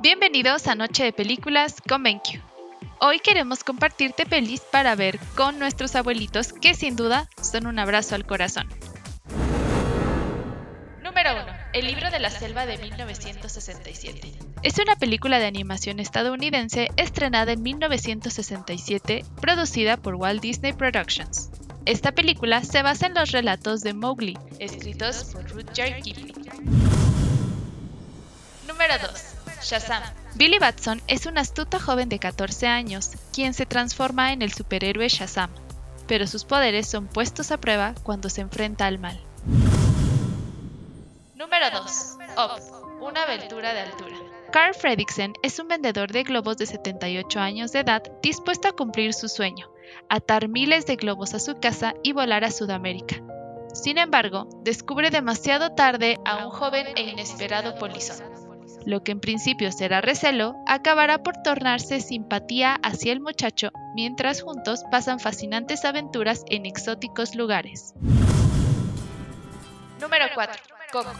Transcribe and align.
Bienvenidos 0.00 0.68
a 0.68 0.76
Noche 0.76 1.02
de 1.02 1.12
Películas 1.12 1.74
con 1.88 2.04
BenQ. 2.04 2.40
Hoy 3.00 3.18
queremos 3.18 3.64
compartirte 3.64 4.26
pelis 4.26 4.60
para 4.60 4.94
ver 4.94 5.18
con 5.34 5.58
nuestros 5.58 5.96
abuelitos 5.96 6.52
que 6.52 6.74
sin 6.74 6.94
duda 6.94 7.28
son 7.42 7.66
un 7.66 7.80
abrazo 7.80 8.14
al 8.14 8.24
corazón. 8.24 8.68
Número 11.02 11.32
1. 11.32 11.46
El 11.72 11.86
libro 11.88 12.12
de 12.12 12.20
la 12.20 12.30
selva 12.30 12.64
de 12.64 12.78
1967. 12.78 14.34
Es 14.62 14.78
una 14.78 14.94
película 14.94 15.40
de 15.40 15.46
animación 15.46 15.98
estadounidense 15.98 16.90
estrenada 16.96 17.50
en 17.50 17.62
1967, 17.64 19.24
producida 19.40 19.96
por 19.96 20.14
Walt 20.14 20.40
Disney 20.40 20.74
Productions. 20.74 21.50
Esta 21.86 22.12
película 22.12 22.62
se 22.62 22.82
basa 22.82 23.08
en 23.08 23.14
los 23.14 23.32
relatos 23.32 23.80
de 23.80 23.94
Mowgli, 23.94 24.38
escritos 24.60 25.24
por 25.32 25.50
Rudyard 25.50 26.02
Kipling. 26.02 26.34
Número 28.68 28.94
2. 29.02 29.37
Shazam. 29.62 30.02
Billy 30.34 30.58
Batson 30.58 31.02
es 31.06 31.26
un 31.26 31.38
astuto 31.38 31.78
joven 31.80 32.08
de 32.08 32.18
14 32.18 32.66
años, 32.66 33.12
quien 33.32 33.54
se 33.54 33.66
transforma 33.66 34.32
en 34.32 34.42
el 34.42 34.52
superhéroe 34.52 35.08
Shazam, 35.08 35.50
pero 36.06 36.26
sus 36.26 36.44
poderes 36.44 36.88
son 36.88 37.06
puestos 37.06 37.50
a 37.50 37.58
prueba 37.58 37.94
cuando 38.02 38.30
se 38.30 38.40
enfrenta 38.40 38.86
al 38.86 38.98
mal. 38.98 39.20
Número 41.34 41.70
2. 41.70 42.16
Up. 42.36 43.00
Una 43.00 43.22
aventura 43.22 43.72
de 43.72 43.80
altura. 43.80 44.16
Carl 44.50 44.74
Fredricksen 44.74 45.34
es 45.42 45.58
un 45.58 45.68
vendedor 45.68 46.10
de 46.10 46.22
globos 46.22 46.56
de 46.56 46.66
78 46.66 47.38
años 47.38 47.72
de 47.72 47.80
edad 47.80 48.02
dispuesto 48.22 48.68
a 48.68 48.72
cumplir 48.72 49.12
su 49.12 49.28
sueño, 49.28 49.70
atar 50.08 50.48
miles 50.48 50.86
de 50.86 50.96
globos 50.96 51.34
a 51.34 51.38
su 51.38 51.60
casa 51.60 51.94
y 52.02 52.12
volar 52.12 52.44
a 52.44 52.50
Sudamérica. 52.50 53.16
Sin 53.74 53.98
embargo, 53.98 54.48
descubre 54.64 55.10
demasiado 55.10 55.74
tarde 55.74 56.18
a 56.24 56.46
un 56.46 56.50
joven 56.50 56.86
e 56.96 57.02
inesperado 57.02 57.74
polizón. 57.74 58.47
Lo 58.88 59.04
que 59.04 59.12
en 59.12 59.20
principio 59.20 59.70
será 59.70 60.00
recelo, 60.00 60.56
acabará 60.66 61.22
por 61.22 61.36
tornarse 61.42 62.00
simpatía 62.00 62.80
hacia 62.82 63.12
el 63.12 63.20
muchacho 63.20 63.68
mientras 63.94 64.40
juntos 64.40 64.80
pasan 64.90 65.20
fascinantes 65.20 65.84
aventuras 65.84 66.42
en 66.48 66.64
exóticos 66.64 67.34
lugares. 67.34 67.92
Número 70.00 70.24
4. 70.34 70.54
Coco. 70.90 71.10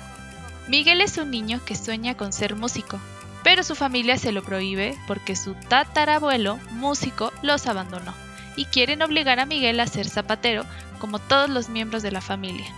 Miguel 0.67 1.03
es 1.03 1.19
un 1.19 1.31
niño 1.31 1.61
que 1.67 1.75
sueña 1.75 2.17
con 2.17 2.33
ser 2.33 2.57
músico, 2.57 2.99
pero 3.45 3.63
su 3.63 3.75
familia 3.75 4.17
se 4.17 4.33
lo 4.33 4.43
prohíbe 4.43 4.97
porque 5.07 5.37
su 5.37 5.53
tatarabuelo, 5.53 6.59
músico, 6.71 7.33
los 7.43 7.67
abandonó 7.67 8.15
y 8.57 8.65
quieren 8.65 9.03
obligar 9.03 9.41
a 9.41 9.45
Miguel 9.45 9.79
a 9.81 9.87
ser 9.87 10.09
zapatero, 10.09 10.65
como 11.01 11.19
todos 11.19 11.51
los 11.51 11.69
miembros 11.69 12.03
de 12.03 12.13
la 12.13 12.23
familia. 12.23 12.73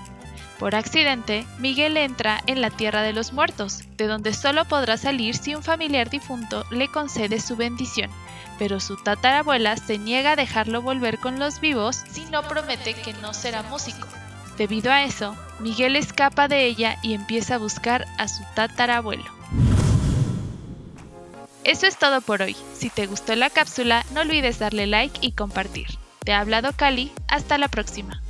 Por 0.60 0.74
accidente, 0.74 1.46
Miguel 1.58 1.96
entra 1.96 2.42
en 2.46 2.60
la 2.60 2.68
tierra 2.68 3.00
de 3.00 3.14
los 3.14 3.32
muertos, 3.32 3.80
de 3.96 4.06
donde 4.06 4.34
solo 4.34 4.66
podrá 4.66 4.98
salir 4.98 5.34
si 5.34 5.54
un 5.54 5.62
familiar 5.62 6.10
difunto 6.10 6.66
le 6.70 6.88
concede 6.88 7.40
su 7.40 7.56
bendición, 7.56 8.10
pero 8.58 8.78
su 8.78 8.98
tatarabuela 8.98 9.78
se 9.78 9.96
niega 9.96 10.32
a 10.32 10.36
dejarlo 10.36 10.82
volver 10.82 11.18
con 11.18 11.38
los 11.38 11.60
vivos 11.60 12.02
si 12.10 12.26
no 12.26 12.42
promete 12.42 12.92
que 12.92 13.14
no 13.14 13.32
será 13.32 13.62
músico. 13.62 14.06
Debido 14.58 14.92
a 14.92 15.02
eso, 15.02 15.34
Miguel 15.60 15.96
escapa 15.96 16.46
de 16.46 16.66
ella 16.66 16.98
y 17.02 17.14
empieza 17.14 17.54
a 17.54 17.58
buscar 17.58 18.04
a 18.18 18.28
su 18.28 18.44
tatarabuelo. 18.54 19.24
Eso 21.64 21.86
es 21.86 21.96
todo 21.96 22.20
por 22.20 22.42
hoy. 22.42 22.54
Si 22.76 22.90
te 22.90 23.06
gustó 23.06 23.34
la 23.34 23.48
cápsula, 23.48 24.04
no 24.12 24.20
olvides 24.20 24.58
darle 24.58 24.86
like 24.86 25.20
y 25.22 25.32
compartir. 25.32 25.86
Te 26.22 26.34
ha 26.34 26.40
hablado 26.40 26.74
Cali, 26.76 27.12
hasta 27.28 27.56
la 27.56 27.68
próxima. 27.68 28.20